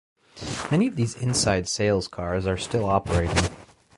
[0.71, 3.51] Many of these "inside sales cars" are still operating.